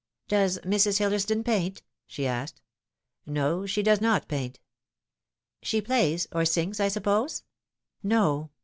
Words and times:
"Does 0.27 0.57
Mrs. 0.63 0.97
Hillersdon 0.97 1.43
paint?" 1.45 1.83
she 2.07 2.25
asked." 2.25 2.59
No, 3.27 3.67
she 3.67 3.83
does 3.83 4.01
not 4.01 4.27
paint."" 4.27 4.59
She 5.61 5.79
plays 5.79 6.27
or 6.31 6.43
sings, 6.43 6.79
I 6.79 6.87
suppose 6.87 7.43
?""No. 8.01 8.49